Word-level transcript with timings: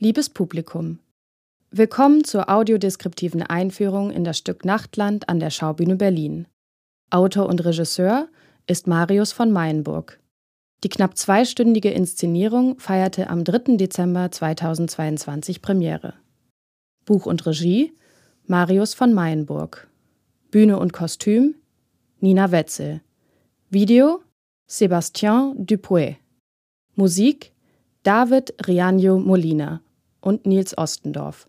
Liebes 0.00 0.30
Publikum, 0.30 1.00
willkommen 1.72 2.22
zur 2.22 2.48
audiodeskriptiven 2.48 3.42
Einführung 3.42 4.12
in 4.12 4.22
das 4.22 4.38
Stück 4.38 4.64
Nachtland 4.64 5.28
an 5.28 5.40
der 5.40 5.50
Schaubühne 5.50 5.96
Berlin. 5.96 6.46
Autor 7.10 7.48
und 7.48 7.64
Regisseur 7.64 8.28
ist 8.68 8.86
Marius 8.86 9.32
von 9.32 9.50
Mayenburg. 9.50 10.20
Die 10.84 10.88
knapp 10.88 11.16
zweistündige 11.16 11.90
Inszenierung 11.90 12.78
feierte 12.78 13.28
am 13.28 13.42
3. 13.42 13.76
Dezember 13.76 14.30
2022 14.30 15.62
Premiere. 15.62 16.14
Buch 17.04 17.26
und 17.26 17.44
Regie 17.44 17.92
Marius 18.46 18.94
von 18.94 19.12
Mayenburg. 19.12 19.88
Bühne 20.52 20.78
und 20.78 20.92
Kostüm 20.92 21.56
Nina 22.20 22.52
Wetzel. 22.52 23.00
Video 23.68 24.22
Sébastien 24.70 25.54
Dupuy. 25.56 26.18
Musik 26.94 27.52
David 28.04 28.54
Rianjo 28.64 29.18
Molina 29.18 29.82
und 30.20 30.46
Nils 30.46 30.76
Ostendorf. 30.76 31.48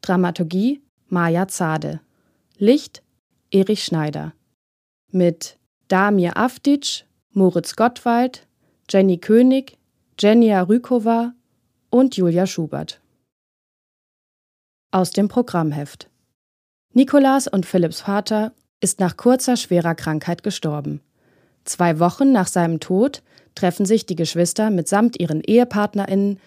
Dramaturgie 0.00 0.82
Maja 1.08 1.48
Zade. 1.48 2.00
Licht 2.56 3.02
Erich 3.50 3.84
Schneider. 3.84 4.32
Mit 5.10 5.58
Damir 5.88 6.36
Afdic, 6.36 7.04
Moritz 7.32 7.76
Gottwald, 7.76 8.46
Jenny 8.88 9.18
König, 9.18 9.78
Jenja 10.18 10.62
Rykova 10.62 11.34
und 11.90 12.16
Julia 12.16 12.46
Schubert. 12.46 13.00
Aus 14.90 15.10
dem 15.10 15.28
Programmheft. 15.28 16.08
Nikolas 16.94 17.48
und 17.48 17.64
Philipps 17.66 18.02
Vater 18.02 18.52
ist 18.80 19.00
nach 19.00 19.16
kurzer 19.16 19.56
schwerer 19.56 19.94
Krankheit 19.94 20.42
gestorben. 20.42 21.00
Zwei 21.64 21.98
Wochen 21.98 22.32
nach 22.32 22.48
seinem 22.48 22.80
Tod 22.80 23.22
treffen 23.54 23.86
sich 23.86 24.06
die 24.06 24.16
Geschwister 24.16 24.70
mitsamt 24.70 25.20
ihren 25.20 25.42
EhepartnerInnen 25.42 26.38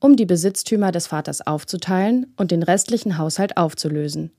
um 0.00 0.16
die 0.16 0.26
Besitztümer 0.26 0.92
des 0.92 1.06
Vaters 1.06 1.46
aufzuteilen 1.46 2.32
und 2.36 2.50
den 2.50 2.62
restlichen 2.62 3.18
Haushalt 3.18 3.56
aufzulösen. 3.56 4.32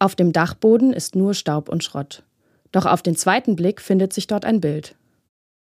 Auf 0.00 0.14
dem 0.14 0.32
Dachboden 0.32 0.92
ist 0.92 1.16
nur 1.16 1.34
Staub 1.34 1.68
und 1.68 1.82
Schrott. 1.82 2.24
Doch 2.72 2.84
auf 2.84 3.02
den 3.02 3.16
zweiten 3.16 3.56
Blick 3.56 3.80
findet 3.80 4.12
sich 4.12 4.26
dort 4.26 4.44
ein 4.44 4.60
Bild. 4.60 4.96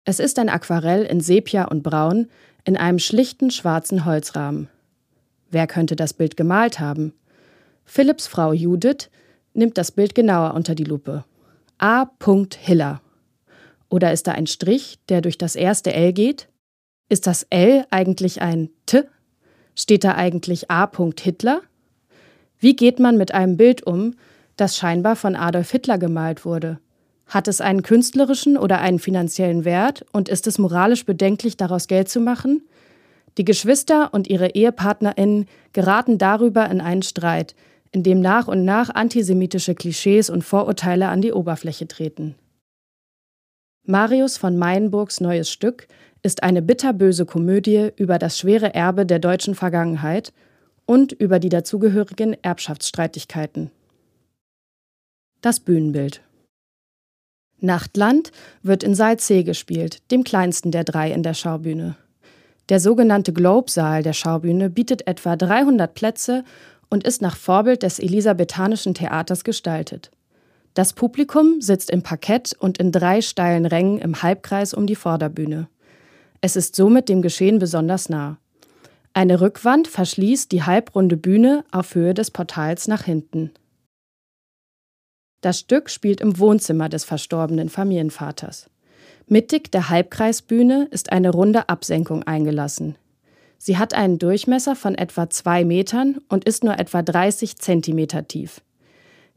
Es 0.04 0.18
ist 0.18 0.38
ein 0.38 0.48
Aquarell 0.48 1.04
in 1.04 1.20
Sepia 1.20 1.64
und 1.64 1.82
Braun 1.82 2.28
in 2.64 2.76
einem 2.76 2.98
schlichten 2.98 3.50
schwarzen 3.50 4.04
Holzrahmen. 4.04 4.68
Wer 5.50 5.66
könnte 5.66 5.96
das 5.96 6.12
Bild 6.12 6.36
gemalt 6.36 6.80
haben? 6.80 7.12
Philipps 7.84 8.26
Frau 8.26 8.52
Judith 8.52 9.10
nimmt 9.54 9.78
das 9.78 9.90
Bild 9.90 10.14
genauer 10.14 10.54
unter 10.54 10.74
die 10.74 10.84
Lupe. 10.84 11.24
A. 11.78 12.06
Hiller. 12.58 13.00
Oder 13.88 14.12
ist 14.12 14.26
da 14.26 14.32
ein 14.32 14.46
Strich, 14.46 14.98
der 15.08 15.20
durch 15.20 15.38
das 15.38 15.56
erste 15.56 15.92
L 15.92 16.12
geht? 16.12 16.48
Ist 17.08 17.26
das 17.26 17.44
L 17.50 17.84
eigentlich 17.90 18.40
ein 18.40 18.70
T? 18.86 19.04
Steht 19.74 20.04
da 20.04 20.14
eigentlich 20.14 20.70
A. 20.70 20.90
Hitler? 21.18 21.62
Wie 22.58 22.76
geht 22.76 22.98
man 22.98 23.16
mit 23.16 23.32
einem 23.32 23.56
Bild 23.56 23.82
um, 23.86 24.14
das 24.56 24.76
scheinbar 24.76 25.16
von 25.16 25.36
Adolf 25.36 25.70
Hitler 25.70 25.98
gemalt 25.98 26.44
wurde? 26.44 26.78
Hat 27.26 27.48
es 27.48 27.60
einen 27.60 27.82
künstlerischen 27.82 28.58
oder 28.58 28.80
einen 28.80 28.98
finanziellen 28.98 29.64
Wert 29.64 30.04
und 30.12 30.28
ist 30.28 30.46
es 30.46 30.58
moralisch 30.58 31.06
bedenklich, 31.06 31.56
daraus 31.56 31.86
Geld 31.86 32.08
zu 32.08 32.20
machen? 32.20 32.62
Die 33.38 33.44
Geschwister 33.44 34.12
und 34.12 34.28
ihre 34.28 34.48
EhepartnerInnen 34.50 35.46
geraten 35.72 36.18
darüber 36.18 36.68
in 36.68 36.80
einen 36.80 37.02
Streit, 37.02 37.54
in 37.92 38.02
dem 38.02 38.20
nach 38.20 38.48
und 38.48 38.64
nach 38.64 38.90
antisemitische 38.90 39.74
Klischees 39.74 40.28
und 40.28 40.42
Vorurteile 40.42 41.08
an 41.08 41.22
die 41.22 41.32
Oberfläche 41.32 41.86
treten. 41.86 42.34
Marius 43.86 44.36
von 44.36 44.58
Mayenburgs 44.58 45.20
neues 45.20 45.50
Stück 45.50 45.88
ist 46.22 46.42
eine 46.42 46.62
bitterböse 46.62 47.26
Komödie 47.26 47.90
über 47.96 48.18
das 48.18 48.38
schwere 48.38 48.74
Erbe 48.74 49.06
der 49.06 49.18
deutschen 49.18 49.54
Vergangenheit 49.54 50.32
und 50.86 51.12
über 51.12 51.38
die 51.38 51.48
dazugehörigen 51.48 52.36
Erbschaftsstreitigkeiten. 52.42 53.70
Das 55.40 55.60
Bühnenbild 55.60 56.22
Nachtland 57.62 58.32
wird 58.62 58.82
in 58.82 58.94
Saal 58.94 59.18
C 59.18 59.42
gespielt, 59.42 60.02
dem 60.10 60.24
kleinsten 60.24 60.70
der 60.70 60.84
drei 60.84 61.12
in 61.12 61.22
der 61.22 61.34
Schaubühne. 61.34 61.96
Der 62.68 62.80
sogenannte 62.80 63.32
Globe-Saal 63.32 64.02
der 64.02 64.12
Schaubühne 64.12 64.70
bietet 64.70 65.06
etwa 65.06 65.36
300 65.36 65.92
Plätze 65.94 66.44
und 66.88 67.04
ist 67.04 67.20
nach 67.22 67.36
Vorbild 67.36 67.82
des 67.82 67.98
Elisabethanischen 67.98 68.94
Theaters 68.94 69.44
gestaltet. 69.44 70.10
Das 70.74 70.92
Publikum 70.92 71.60
sitzt 71.60 71.90
im 71.90 72.02
Parkett 72.02 72.54
und 72.58 72.78
in 72.78 72.92
drei 72.92 73.22
steilen 73.22 73.66
Rängen 73.66 73.98
im 73.98 74.22
Halbkreis 74.22 74.72
um 74.72 74.86
die 74.86 74.94
Vorderbühne. 74.94 75.68
Es 76.40 76.56
ist 76.56 76.74
somit 76.74 77.08
dem 77.08 77.22
Geschehen 77.22 77.58
besonders 77.58 78.08
nah. 78.08 78.38
Eine 79.12 79.40
Rückwand 79.40 79.88
verschließt 79.88 80.50
die 80.52 80.62
halbrunde 80.62 81.16
Bühne 81.16 81.64
auf 81.70 81.94
Höhe 81.94 82.14
des 82.14 82.30
Portals 82.30 82.88
nach 82.88 83.04
hinten. 83.04 83.50
Das 85.40 85.58
Stück 85.58 85.90
spielt 85.90 86.20
im 86.20 86.38
Wohnzimmer 86.38 86.88
des 86.88 87.04
verstorbenen 87.04 87.68
Familienvaters. 87.68 88.70
Mittig 89.26 89.70
der 89.72 89.88
Halbkreisbühne 89.88 90.88
ist 90.90 91.12
eine 91.12 91.30
runde 91.30 91.68
Absenkung 91.68 92.22
eingelassen. 92.22 92.96
Sie 93.58 93.78
hat 93.78 93.94
einen 93.94 94.18
Durchmesser 94.18 94.76
von 94.76 94.94
etwa 94.94 95.28
zwei 95.28 95.64
Metern 95.64 96.18
und 96.28 96.44
ist 96.44 96.64
nur 96.64 96.78
etwa 96.78 97.02
30 97.02 97.58
Zentimeter 97.58 98.26
tief. 98.26 98.62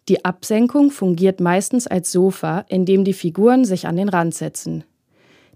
Die 0.09 0.23
Absenkung 0.25 0.91
fungiert 0.91 1.39
meistens 1.39 1.87
als 1.87 2.11
Sofa, 2.11 2.65
in 2.69 2.85
dem 2.85 3.03
die 3.03 3.13
Figuren 3.13 3.65
sich 3.65 3.87
an 3.87 3.95
den 3.95 4.09
Rand 4.09 4.33
setzen. 4.33 4.83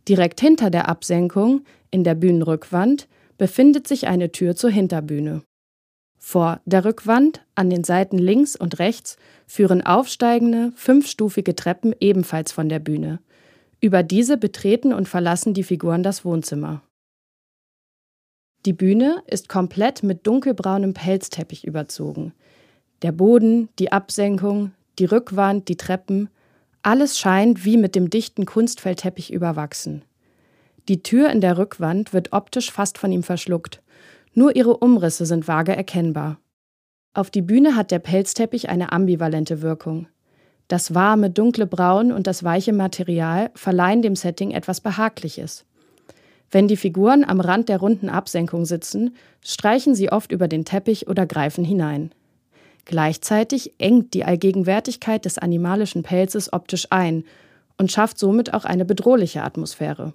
Direkt 0.07 0.40
hinter 0.40 0.69
der 0.69 0.88
Absenkung, 0.88 1.66
in 1.91 2.03
der 2.03 2.16
Bühnenrückwand, 2.16 3.07
befindet 3.38 3.88
sich 3.88 4.07
eine 4.07 4.31
Tür 4.31 4.56
zur 4.56 4.69
Hinterbühne. 4.69 5.44
Vor 6.18 6.59
der 6.66 6.84
Rückwand, 6.85 7.45
an 7.56 7.69
den 7.69 7.84
Seiten 7.84 8.18
links 8.18 8.56
und 8.56 8.79
rechts, 8.79 9.18
führen 9.45 9.85
aufsteigende, 9.85 10.72
fünfstufige 10.75 11.56
Treppen 11.56 11.94
ebenfalls 12.00 12.51
von 12.51 12.69
der 12.69 12.79
Bühne. 12.79 13.19
Über 13.79 14.03
diese 14.03 14.38
betreten 14.38 14.94
und 14.94 15.07
verlassen 15.07 15.53
die 15.53 15.63
Figuren 15.63 16.03
das 16.03 16.25
Wohnzimmer. 16.25 16.81
Die 18.66 18.74
Bühne 18.74 19.24
ist 19.28 19.47
komplett 19.47 20.03
mit 20.03 20.25
dunkelbraunem 20.25 20.94
Pelzteppich 20.94 21.66
überzogen. 21.66 22.34
Der 23.03 23.12
Boden, 23.12 23.69
die 23.78 23.91
Absenkung, 23.91 24.72
die 25.00 25.06
Rückwand, 25.06 25.69
die 25.69 25.78
Treppen, 25.78 26.29
alles 26.82 27.20
scheint 27.20 27.66
wie 27.66 27.78
mit 27.78 27.96
dem 27.96 28.10
dichten 28.10 28.46
Kunstfeldteppich 28.46 29.32
überwachsen. 29.32 30.04
Die 30.88 31.04
Tür 31.04 31.30
in 31.30 31.42
der 31.42 31.58
Rückwand 31.58 32.14
wird 32.14 32.32
optisch 32.32 32.72
fast 32.72 32.98
von 32.98 33.12
ihm 33.12 33.24
verschluckt. 33.24 33.82
Nur 34.34 34.56
ihre 34.56 34.78
Umrisse 34.78 35.26
sind 35.26 35.48
vage 35.48 35.76
erkennbar. 35.76 36.40
Auf 37.14 37.30
die 37.30 37.42
Bühne 37.42 37.76
hat 37.76 37.92
der 37.92 38.00
Pelzteppich 38.00 38.70
eine 38.70 38.92
ambivalente 38.92 39.62
Wirkung. 39.62 40.08
Das 40.68 40.94
warme, 40.94 41.30
dunkle 41.30 41.66
Braun 41.66 42.12
und 42.12 42.28
das 42.28 42.44
weiche 42.44 42.74
Material 42.74 43.52
verleihen 43.56 44.02
dem 44.02 44.16
Setting 44.16 44.52
etwas 44.52 44.82
Behagliches. 44.82 45.66
Wenn 46.52 46.68
die 46.68 46.78
Figuren 46.78 47.26
am 47.26 47.42
Rand 47.42 47.70
der 47.70 47.80
runden 47.80 48.10
Absenkung 48.10 48.66
sitzen, 48.66 49.16
streichen 49.44 49.96
sie 49.96 50.12
oft 50.12 50.32
über 50.32 50.48
den 50.48 50.64
Teppich 50.64 51.08
oder 51.08 51.26
greifen 51.26 51.66
hinein. 51.66 52.12
Gleichzeitig 52.88 53.74
engt 53.80 54.14
die 54.14 54.24
Allgegenwärtigkeit 54.24 55.25
des 55.25 55.38
animalischen 55.38 56.03
Pelzes 56.03 56.53
optisch 56.53 56.88
ein 56.90 57.25
und 57.78 57.92
schafft 57.92 58.18
somit 58.18 58.53
auch 58.53 58.64
eine 58.64 58.86
bedrohliche 58.86 59.44
Atmosphäre. 59.44 60.14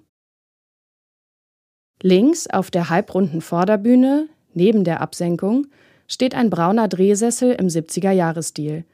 Links 2.01 2.47
auf 2.47 2.71
der 2.71 2.89
halbrunden 2.89 3.41
Vorderbühne, 3.41 4.27
neben 4.55 4.83
der 4.83 5.01
Absenkung, 5.01 5.67
steht 6.07 6.33
ein 6.33 6.49
brauner 6.49 6.87
Drehsessel 6.87 7.51
im 7.51 7.67
70er-Jahres-Stil. 7.67 8.85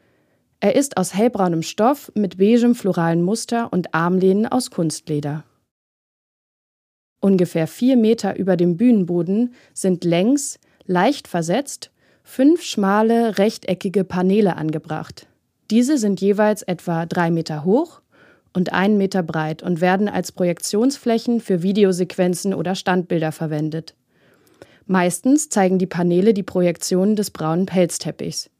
Er 0.59 0.75
ist 0.75 0.97
aus 0.97 1.15
hellbraunem 1.15 1.61
Stoff 1.61 2.11
mit 2.15 2.37
beigem 2.37 2.75
floralen 2.75 3.21
Muster 3.21 3.71
und 3.71 3.95
Armlehnen 3.95 4.45
aus 4.45 4.71
Kunstleder. 4.71 5.45
Ungefähr 7.21 7.65
vier 7.65 7.95
Meter 7.95 8.37
über 8.37 8.57
dem 8.57 8.75
Bühnenboden 8.75 9.53
sind 9.73 10.03
längs, 10.03 10.59
leicht 10.85 11.29
versetzt, 11.29 11.91
fünf 12.29 12.61
schmale, 12.61 13.39
rechteckige 13.39 14.03
Paneele 14.03 14.55
angebracht. 14.55 15.25
Diese 15.71 15.97
sind 15.97 16.21
jeweils 16.21 16.61
etwa 16.61 17.07
drei 17.07 17.31
Meter 17.31 17.65
hoch 17.65 18.01
und 18.53 18.71
einen 18.71 18.99
Meter 18.99 19.23
breit 19.23 19.63
und 19.63 19.81
werden 19.81 20.07
als 20.07 20.31
Projektionsflächen 20.31 21.41
für 21.41 21.63
Videosequenzen 21.63 22.53
oder 22.53 22.75
Standbilder 22.75 23.31
verwendet. 23.31 23.95
Meistens 24.85 25.49
zeigen 25.49 25.79
die 25.79 25.87
Paneele 25.87 26.35
die 26.35 26.43
Projektionen 26.43 27.15
des 27.15 27.31
braunen 27.31 27.65
Pelzteppichs. 27.65 28.51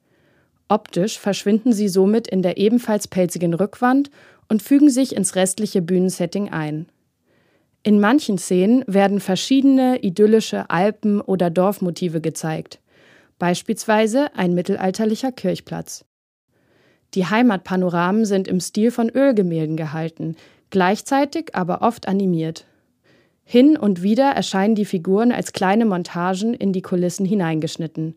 Optisch 0.67 1.19
verschwinden 1.19 1.71
sie 1.71 1.89
somit 1.89 2.27
in 2.27 2.41
der 2.41 2.57
ebenfalls 2.57 3.07
pelzigen 3.07 3.53
Rückwand 3.53 4.09
und 4.47 4.63
fügen 4.63 4.89
sich 4.89 5.15
ins 5.15 5.35
restliche 5.35 5.83
Bühnensetting 5.83 6.49
ein. 6.49 6.87
In 7.83 7.99
manchen 7.99 8.39
Szenen 8.39 8.83
werden 8.87 9.19
verschiedene 9.19 9.99
idyllische 9.99 10.71
Alpen- 10.71 11.21
oder 11.21 11.51
Dorfmotive 11.51 12.19
gezeigt 12.19 12.79
beispielsweise 13.39 14.35
ein 14.35 14.53
mittelalterlicher 14.53 15.31
Kirchplatz. 15.31 16.05
Die 17.15 17.25
Heimatpanoramen 17.25 18.25
sind 18.25 18.47
im 18.47 18.59
Stil 18.59 18.91
von 18.91 19.09
Ölgemälden 19.09 19.77
gehalten, 19.77 20.35
gleichzeitig 20.69 21.55
aber 21.55 21.81
oft 21.81 22.07
animiert. 22.07 22.67
Hin 23.43 23.77
und 23.77 24.03
wieder 24.03 24.29
erscheinen 24.29 24.75
die 24.75 24.85
Figuren 24.85 25.31
als 25.31 25.53
kleine 25.53 25.85
Montagen 25.85 26.53
in 26.53 26.71
die 26.71 26.83
Kulissen 26.83 27.25
hineingeschnitten. 27.25 28.15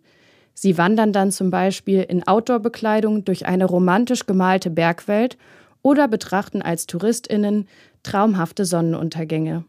Sie 0.52 0.76
wandern 0.76 1.14
dann 1.14 1.30
zum 1.30 1.48
Beispiel 1.48 2.02
in 2.02 2.26
Outdoor-Bekleidung 2.26 3.24
durch 3.24 3.46
eine 3.46 3.64
romantisch 3.64 4.26
gemalte 4.26 4.68
Bergwelt 4.68 5.38
oder 5.80 6.06
betrachten 6.06 6.60
als 6.60 6.86
TouristInnen 6.86 7.66
traumhafte 8.02 8.66
Sonnenuntergänge. 8.66 9.64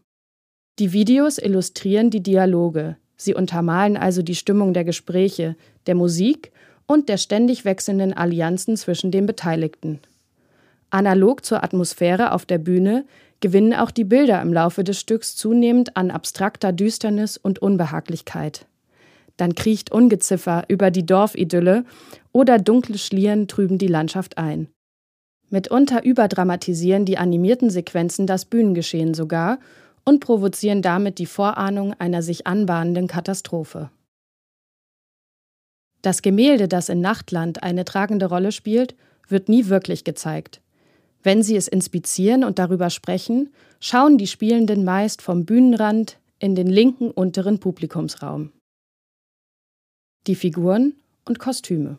Die 0.78 0.92
Videos 0.92 1.38
illustrieren 1.38 2.10
die 2.10 2.22
Dialoge. 2.22 2.96
Sie 3.16 3.34
untermalen 3.34 3.96
also 3.96 4.22
die 4.22 4.34
Stimmung 4.34 4.74
der 4.74 4.84
Gespräche, 4.84 5.56
der 5.86 5.94
Musik 5.94 6.52
und 6.86 7.08
der 7.08 7.16
ständig 7.16 7.64
wechselnden 7.64 8.12
Allianzen 8.12 8.76
zwischen 8.76 9.10
den 9.10 9.26
Beteiligten. 9.26 10.00
Analog 10.90 11.44
zur 11.44 11.64
Atmosphäre 11.64 12.32
auf 12.32 12.46
der 12.46 12.58
Bühne 12.58 13.04
gewinnen 13.40 13.74
auch 13.74 13.90
die 13.90 14.04
Bilder 14.04 14.40
im 14.42 14.52
Laufe 14.52 14.84
des 14.84 15.00
Stücks 15.00 15.36
zunehmend 15.36 15.96
an 15.96 16.10
abstrakter 16.10 16.72
Düsternis 16.72 17.36
und 17.36 17.58
Unbehaglichkeit. 17.58 18.66
Dann 19.36 19.54
kriecht 19.54 19.90
Ungeziffer 19.90 20.64
über 20.68 20.90
die 20.90 21.04
Dorfidylle 21.04 21.84
oder 22.32 22.58
dunkle 22.58 22.98
Schlieren 22.98 23.48
trüben 23.48 23.78
die 23.78 23.88
Landschaft 23.88 24.38
ein. 24.38 24.68
Mitunter 25.50 26.04
überdramatisieren 26.04 27.04
die 27.04 27.18
animierten 27.18 27.70
Sequenzen 27.70 28.26
das 28.26 28.44
Bühnengeschehen 28.44 29.14
sogar 29.14 29.58
und 30.04 30.20
provozieren 30.20 30.82
damit 30.82 31.18
die 31.18 31.26
Vorahnung 31.26 31.94
einer 31.94 32.22
sich 32.22 32.46
anbahnenden 32.46 33.06
Katastrophe. 33.08 33.90
Das 36.02 36.20
Gemälde, 36.20 36.68
das 36.68 36.90
in 36.90 37.00
Nachtland 37.00 37.62
eine 37.62 37.84
tragende 37.84 38.26
Rolle 38.26 38.52
spielt, 38.52 38.94
wird 39.28 39.48
nie 39.48 39.68
wirklich 39.68 40.04
gezeigt. 40.04 40.60
Wenn 41.22 41.42
sie 41.42 41.56
es 41.56 41.68
inspizieren 41.68 42.44
und 42.44 42.58
darüber 42.58 42.90
sprechen, 42.90 43.52
schauen 43.80 44.18
die 44.18 44.26
Spielenden 44.26 44.84
meist 44.84 45.22
vom 45.22 45.46
Bühnenrand 45.46 46.18
in 46.38 46.54
den 46.54 46.66
linken 46.66 47.10
unteren 47.10 47.58
Publikumsraum. 47.58 48.52
Die 50.26 50.34
Figuren 50.34 50.94
und 51.24 51.38
Kostüme. 51.38 51.98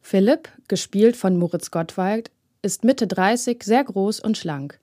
Philipp, 0.00 0.48
gespielt 0.68 1.16
von 1.16 1.36
Moritz 1.36 1.72
Gottwald, 1.72 2.30
ist 2.62 2.84
Mitte 2.84 3.08
30, 3.08 3.62
sehr 3.64 3.82
groß 3.82 4.20
und 4.20 4.38
schlank. 4.38 4.78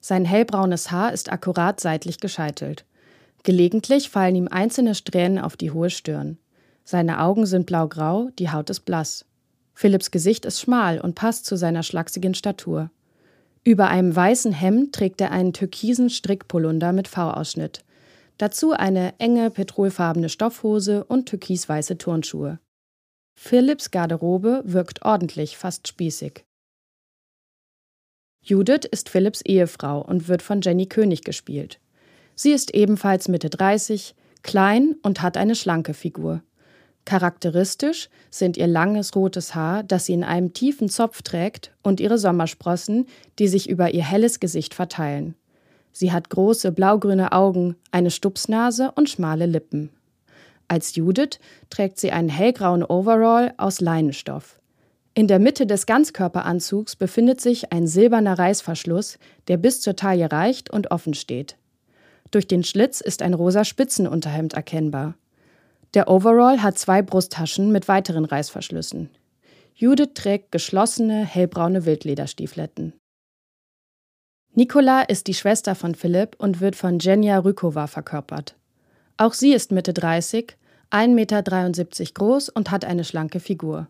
Sein 0.00 0.24
hellbraunes 0.24 0.90
Haar 0.90 1.12
ist 1.12 1.30
akkurat 1.30 1.80
seitlich 1.80 2.20
gescheitelt. 2.20 2.84
Gelegentlich 3.42 4.10
fallen 4.10 4.36
ihm 4.36 4.48
einzelne 4.48 4.94
Strähnen 4.94 5.38
auf 5.38 5.56
die 5.56 5.70
hohe 5.70 5.90
Stirn. 5.90 6.38
Seine 6.84 7.20
Augen 7.20 7.46
sind 7.46 7.66
blaugrau, 7.66 8.30
die 8.38 8.50
Haut 8.50 8.70
ist 8.70 8.80
blass. 8.80 9.24
Philipps 9.74 10.10
Gesicht 10.10 10.46
ist 10.46 10.60
schmal 10.60 11.00
und 11.00 11.14
passt 11.14 11.44
zu 11.44 11.56
seiner 11.56 11.82
schlachsigen 11.82 12.34
Statur. 12.34 12.90
Über 13.62 13.88
einem 13.88 14.14
weißen 14.14 14.52
Hemd 14.52 14.94
trägt 14.94 15.20
er 15.20 15.32
einen 15.32 15.52
türkisen 15.52 16.08
Strickpolunder 16.08 16.92
mit 16.92 17.08
V-Ausschnitt. 17.08 17.84
Dazu 18.38 18.72
eine 18.72 19.18
enge 19.18 19.50
petrolfarbene 19.50 20.28
Stoffhose 20.28 21.04
und 21.04 21.28
türkisweiße 21.28 21.98
Turnschuhe. 21.98 22.58
Philipps 23.34 23.90
Garderobe 23.90 24.62
wirkt 24.64 25.04
ordentlich, 25.04 25.58
fast 25.58 25.88
spießig. 25.88 26.45
Judith 28.48 28.86
ist 28.88 29.08
Philipps 29.08 29.40
Ehefrau 29.40 30.00
und 30.00 30.28
wird 30.28 30.40
von 30.40 30.60
Jenny 30.60 30.86
König 30.86 31.24
gespielt. 31.24 31.80
Sie 32.36 32.52
ist 32.52 32.74
ebenfalls 32.76 33.26
Mitte 33.26 33.50
30, 33.50 34.14
klein 34.44 34.94
und 35.02 35.20
hat 35.20 35.36
eine 35.36 35.56
schlanke 35.56 35.94
Figur. 35.94 36.42
Charakteristisch 37.04 38.08
sind 38.30 38.56
ihr 38.56 38.68
langes 38.68 39.16
rotes 39.16 39.56
Haar, 39.56 39.82
das 39.82 40.06
sie 40.06 40.12
in 40.12 40.22
einem 40.22 40.52
tiefen 40.52 40.88
Zopf 40.88 41.22
trägt, 41.22 41.72
und 41.82 41.98
ihre 41.98 42.18
Sommersprossen, 42.18 43.06
die 43.40 43.48
sich 43.48 43.68
über 43.68 43.92
ihr 43.92 44.04
helles 44.04 44.38
Gesicht 44.38 44.74
verteilen. 44.74 45.34
Sie 45.90 46.12
hat 46.12 46.30
große 46.30 46.70
blaugrüne 46.70 47.32
Augen, 47.32 47.74
eine 47.90 48.12
Stupsnase 48.12 48.92
und 48.94 49.10
schmale 49.10 49.46
Lippen. 49.46 49.90
Als 50.68 50.94
Judith 50.94 51.40
trägt 51.68 51.98
sie 51.98 52.12
einen 52.12 52.28
hellgrauen 52.28 52.84
Overall 52.84 53.54
aus 53.56 53.80
Leinenstoff. 53.80 54.60
In 55.18 55.28
der 55.28 55.38
Mitte 55.38 55.66
des 55.66 55.86
Ganzkörperanzugs 55.86 56.94
befindet 56.94 57.40
sich 57.40 57.72
ein 57.72 57.86
silberner 57.86 58.38
Reißverschluss, 58.38 59.18
der 59.48 59.56
bis 59.56 59.80
zur 59.80 59.96
Taille 59.96 60.30
reicht 60.30 60.68
und 60.68 60.90
offen 60.90 61.14
steht. 61.14 61.56
Durch 62.30 62.46
den 62.46 62.62
Schlitz 62.62 63.00
ist 63.00 63.22
ein 63.22 63.32
rosa 63.32 63.64
Spitzenunterhemd 63.64 64.52
erkennbar. 64.52 65.14
Der 65.94 66.10
Overall 66.10 66.62
hat 66.62 66.76
zwei 66.76 67.00
Brusttaschen 67.00 67.72
mit 67.72 67.88
weiteren 67.88 68.26
Reißverschlüssen. 68.26 69.08
Judith 69.74 70.10
trägt 70.12 70.52
geschlossene, 70.52 71.24
hellbraune 71.24 71.86
Wildlederstiefletten. 71.86 72.92
Nikola 74.52 75.00
ist 75.00 75.28
die 75.28 75.34
Schwester 75.34 75.74
von 75.74 75.94
Philipp 75.94 76.36
und 76.36 76.60
wird 76.60 76.76
von 76.76 76.98
Jenja 76.98 77.38
Rykova 77.38 77.86
verkörpert. 77.86 78.54
Auch 79.16 79.32
sie 79.32 79.54
ist 79.54 79.72
Mitte 79.72 79.94
30, 79.94 80.58
1,73 80.90 81.08
Meter 81.08 81.42
groß 82.12 82.50
und 82.50 82.70
hat 82.70 82.84
eine 82.84 83.04
schlanke 83.04 83.40
Figur. 83.40 83.88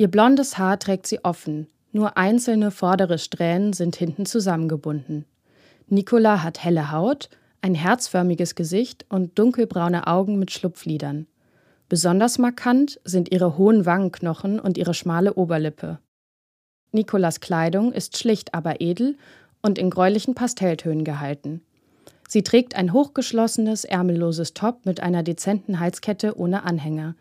Ihr 0.00 0.08
blondes 0.08 0.56
Haar 0.56 0.78
trägt 0.78 1.06
sie 1.06 1.26
offen, 1.26 1.66
nur 1.92 2.16
einzelne 2.16 2.70
vordere 2.70 3.18
Strähnen 3.18 3.74
sind 3.74 3.96
hinten 3.96 4.24
zusammengebunden. 4.24 5.26
Nikola 5.88 6.42
hat 6.42 6.64
helle 6.64 6.90
Haut 6.90 7.28
ein 7.60 7.74
herzförmiges 7.74 8.54
Gesicht 8.54 9.04
und 9.10 9.38
dunkelbraune 9.38 10.06
Augen 10.06 10.38
mit 10.38 10.52
Schlupflidern. 10.52 11.26
Besonders 11.90 12.38
markant 12.38 12.98
sind 13.04 13.30
ihre 13.30 13.58
hohen 13.58 13.84
Wangenknochen 13.84 14.58
und 14.58 14.78
ihre 14.78 14.94
schmale 14.94 15.34
Oberlippe. 15.34 15.98
Nikolas 16.92 17.40
Kleidung 17.40 17.92
ist 17.92 18.16
schlicht, 18.16 18.54
aber 18.54 18.80
edel 18.80 19.18
und 19.60 19.78
in 19.78 19.90
gräulichen 19.90 20.34
Pastelltönen 20.34 21.04
gehalten. 21.04 21.60
Sie 22.26 22.42
trägt 22.42 22.74
ein 22.74 22.94
hochgeschlossenes, 22.94 23.84
ärmelloses 23.84 24.54
Top 24.54 24.86
mit 24.86 25.00
einer 25.00 25.22
dezenten 25.22 25.78
Halskette 25.78 26.38
ohne 26.38 26.62
Anhänger. 26.62 27.16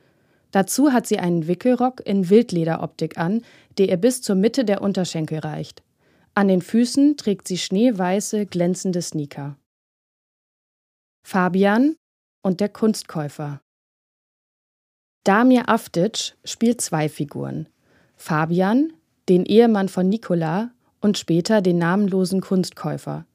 Dazu 0.51 0.91
hat 0.91 1.05
sie 1.05 1.19
einen 1.19 1.47
Wickelrock 1.47 2.05
in 2.05 2.29
Wildlederoptik 2.29 3.17
an, 3.17 3.43
der 3.77 3.89
ihr 3.89 3.97
bis 3.97 4.21
zur 4.21 4.35
Mitte 4.35 4.65
der 4.65 4.81
Unterschenkel 4.81 5.39
reicht. 5.39 5.83
An 6.33 6.47
den 6.47 6.61
Füßen 6.61 7.17
trägt 7.17 7.47
sie 7.47 7.57
schneeweiße, 7.57 8.45
glänzende 8.45 9.01
Sneaker. 9.01 9.57
Fabian 11.23 11.95
und 12.41 12.61
der 12.61 12.69
Kunstkäufer. 12.69 13.61
Damir 15.23 15.69
Aftic 15.69 16.35
spielt 16.43 16.81
zwei 16.81 17.09
Figuren. 17.09 17.67
Fabian, 18.15 18.93
den 19.27 19.45
Ehemann 19.45 19.89
von 19.89 20.09
Nikola 20.09 20.71
und 21.01 21.17
später 21.17 21.61
den 21.61 21.77
namenlosen 21.77 22.41
Kunstkäufer. 22.41 23.25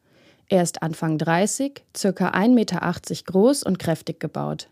Er 0.48 0.62
ist 0.62 0.82
Anfang 0.82 1.18
30, 1.18 1.84
ca. 1.92 2.08
1,80 2.08 2.48
Meter 2.54 2.80
groß 3.26 3.62
und 3.62 3.78
kräftig 3.78 4.20
gebaut. 4.20 4.68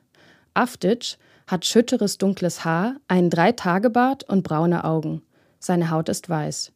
Aftic 0.55 1.17
hat 1.47 1.67
schütteres 1.67 2.19
dunkles 2.19 2.65
Haar, 2.65 2.97
einen 3.09 3.31
Dreitagebart 3.31 4.29
und 4.29 4.43
braune 4.43 4.85
Augen. 4.85 5.23
Seine 5.59 5.91
Haut 5.91 6.09
ist 6.09 6.29
weiß. 6.29 6.73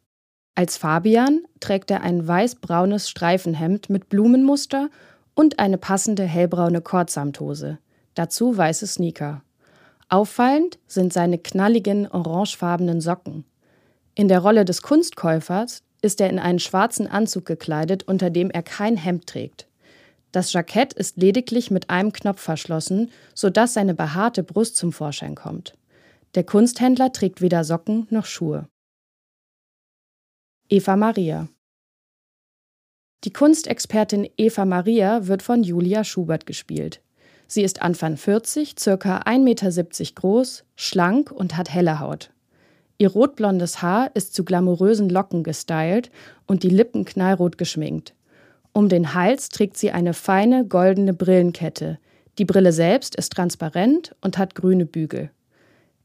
Als 0.55 0.77
Fabian 0.77 1.43
trägt 1.59 1.91
er 1.91 2.01
ein 2.01 2.27
weiß-braunes 2.27 3.09
Streifenhemd 3.09 3.89
mit 3.89 4.09
Blumenmuster 4.09 4.89
und 5.35 5.59
eine 5.59 5.77
passende 5.77 6.23
hellbraune 6.23 6.81
Kordsamthose. 6.81 7.77
Dazu 8.15 8.57
weiße 8.57 8.87
Sneaker. 8.87 9.43
Auffallend 10.09 10.79
sind 10.87 11.13
seine 11.13 11.37
knalligen 11.37 12.07
orangefarbenen 12.07 13.01
Socken. 13.01 13.45
In 14.15 14.29
der 14.29 14.39
Rolle 14.39 14.65
des 14.65 14.81
Kunstkäufers 14.81 15.83
ist 16.01 16.21
er 16.21 16.29
in 16.29 16.39
einen 16.39 16.59
schwarzen 16.59 17.07
Anzug 17.07 17.45
gekleidet, 17.45 18.03
unter 18.07 18.31
dem 18.31 18.49
er 18.49 18.63
kein 18.63 18.97
Hemd 18.97 19.27
trägt. 19.27 19.66
Das 20.31 20.53
Jackett 20.53 20.93
ist 20.93 21.17
lediglich 21.17 21.71
mit 21.71 21.89
einem 21.89 22.11
Knopf 22.11 22.41
verschlossen, 22.41 23.11
sodass 23.33 23.73
seine 23.73 23.93
behaarte 23.93 24.43
Brust 24.43 24.77
zum 24.77 24.91
Vorschein 24.91 25.35
kommt. 25.35 25.73
Der 26.35 26.43
Kunsthändler 26.43 27.11
trägt 27.11 27.41
weder 27.41 27.63
Socken 27.63 28.07
noch 28.09 28.25
Schuhe. 28.25 28.67
Eva 30.69 30.95
Maria 30.95 31.47
die 33.23 33.33
Kunstexpertin 33.33 34.29
Eva 34.37 34.63
Maria 34.63 35.27
wird 35.27 35.41
von 35.41 35.63
Julia 35.63 36.03
Schubert 36.03 36.45
gespielt. 36.45 37.01
Sie 37.47 37.63
ist 37.63 37.81
Anfang 37.81 38.15
40, 38.15 38.75
circa 38.77 39.19
1,70 39.21 39.39
Meter 39.39 40.13
groß, 40.13 40.63
schlank 40.75 41.31
und 41.31 41.57
hat 41.57 41.73
helle 41.73 41.99
Haut. 41.99 42.31
Ihr 42.99 43.09
rotblondes 43.09 43.81
Haar 43.81 44.11
ist 44.13 44.35
zu 44.35 44.45
glamourösen 44.45 45.09
Locken 45.09 45.43
gestylt 45.43 46.11
und 46.45 46.61
die 46.61 46.69
Lippen 46.69 47.05
knallrot 47.05 47.57
geschminkt. 47.57 48.13
Um 48.77 48.89
den 48.89 49.15
Hals 49.15 49.49
trägt 49.49 49.75
sie 49.75 49.89
eine 49.89 50.13
feine 50.13 50.63
goldene 50.63 51.11
Brillenkette. 51.11 51.97
Die 52.37 52.45
Brille 52.45 52.71
selbst 52.71 53.15
ist 53.15 53.33
transparent 53.33 54.15
und 54.21 54.37
hat 54.37 54.53
grüne 54.53 54.85
Bügel. 54.85 55.31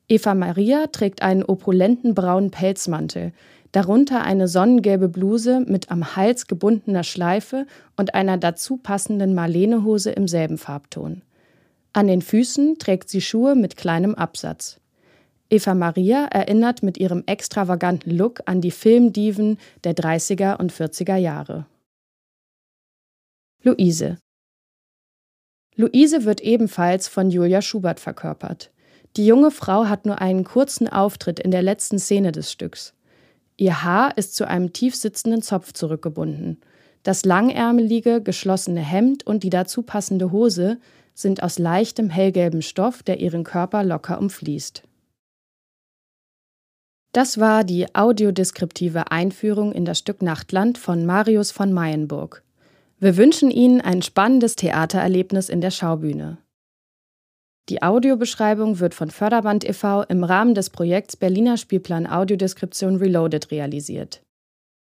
Eva 0.09 0.35
Maria 0.35 0.87
trägt 0.87 1.21
einen 1.21 1.43
opulenten 1.43 2.15
braunen 2.15 2.51
Pelzmantel, 2.51 3.35
darunter 3.73 4.23
eine 4.23 4.49
sonnengelbe 4.49 5.11
Bluse 5.11 5.61
mit 5.61 5.91
am 5.91 6.17
Hals 6.17 6.47
gebundener 6.47 7.05
Schleife 7.05 7.67
und 7.99 8.15
einer 8.15 8.39
dazu 8.39 8.79
passenden 8.79 9.35
Marlenehose 9.35 10.13
im 10.13 10.27
selben 10.27 10.57
Farbton. 10.57 11.21
An 11.93 12.07
den 12.07 12.23
Füßen 12.23 12.79
trägt 12.79 13.11
sie 13.11 13.21
Schuhe 13.21 13.55
mit 13.55 13.77
kleinem 13.77 14.15
Absatz. 14.15 14.81
Eva 15.51 15.75
Maria 15.75 16.25
erinnert 16.25 16.83
mit 16.83 16.97
ihrem 16.97 17.23
extravaganten 17.27 18.17
Look 18.17 18.41
an 18.47 18.63
die 18.63 18.71
Filmdiven 18.71 19.59
der 19.85 19.95
30er 19.95 20.59
und 20.59 20.73
40er 20.73 21.17
Jahre. 21.17 21.67
Luise 23.65 24.19
Luise 25.77 26.25
wird 26.25 26.41
ebenfalls 26.41 27.07
von 27.07 27.31
Julia 27.31 27.63
Schubert 27.63 28.01
verkörpert. 28.01 28.73
Die 29.17 29.25
junge 29.25 29.53
Frau 29.53 29.85
hat 29.85 30.05
nur 30.05 30.21
einen 30.21 30.43
kurzen 30.43 30.89
Auftritt 30.89 31.39
in 31.39 31.53
der 31.53 31.63
letzten 31.63 32.01
Szene 32.01 32.33
des 32.33 32.51
Stücks. 32.51 32.93
Ihr 33.57 33.85
Haar 33.85 34.19
ist 34.19 34.35
zu 34.35 34.49
einem 34.49 34.73
tief 34.73 34.97
sitzenden 34.97 35.43
Zopf 35.43 35.75
zurückgebunden. 35.75 36.61
Das 37.05 37.25
langärmelige, 37.25 38.21
geschlossene 38.21 38.81
Hemd 38.81 39.25
und 39.25 39.45
die 39.45 39.51
dazu 39.51 39.83
passende 39.83 40.33
Hose 40.33 40.81
sind 41.15 41.45
aus 41.45 41.61
leichtem 41.61 42.11
hellgelbem 42.11 42.63
Stoff, 42.63 43.05
der 43.05 43.21
ihren 43.21 43.45
Körper 43.45 43.85
locker 43.85 44.19
umfließt. 44.19 44.83
Das 47.13 47.39
war 47.39 47.63
die 47.63 47.95
audiodeskriptive 47.95 49.13
Einführung 49.13 49.71
in 49.71 49.85
das 49.85 50.01
Stück 50.01 50.21
Nachtland 50.21 50.79
von 50.79 51.07
Marius 51.07 51.53
von 51.53 51.73
Mayenburg. 51.73 52.43
Wir 53.03 53.17
wünschen 53.17 53.51
Ihnen 53.51 53.81
ein 53.81 54.01
spannendes 54.01 54.55
Theatererlebnis 54.55 55.49
in 55.49 55.61
der 55.61 55.73
Schaubühne. 55.73 56.39
Die 57.69 57.83
Audiobeschreibung 57.83 58.79
wird 58.79 58.95
von 58.95 59.11
Förderband 59.11 59.69
e.V. 59.69 60.05
im 60.05 60.23
Rahmen 60.23 60.55
des 60.55 60.71
Projekts 60.71 61.17
Berliner 61.17 61.57
Spielplan 61.57 62.07
Audiodeskription 62.07 62.99
Reloaded 62.99 63.51
realisiert. 63.51 64.23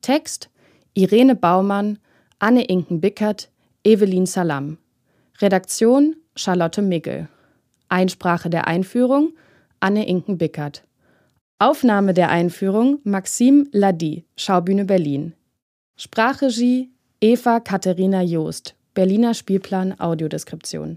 Text 0.01 0.49
Irene 0.93 1.35
Baumann, 1.35 1.99
Anne 2.39 2.63
Inken-Bickert, 2.63 3.49
Evelyn 3.83 4.25
Salam. 4.25 4.77
Redaktion 5.41 6.15
Charlotte 6.33 6.81
Migel. 6.81 7.27
Einsprache 7.89 8.49
der 8.49 8.67
Einführung 8.67 9.33
Anne 9.81 10.07
Inken-Bickert. 10.07 10.85
Aufnahme 11.59 12.13
der 12.13 12.29
Einführung 12.29 13.01
Maxime 13.03 13.65
Ladi, 13.73 14.23
Schaubühne 14.37 14.85
Berlin. 14.85 15.33
Sprachregie 15.97 16.89
Eva 17.19 17.59
Katharina 17.59 18.23
Joost, 18.23 18.75
Berliner 18.93 19.33
Spielplan 19.33 19.99
Audiodeskription. 19.99 20.95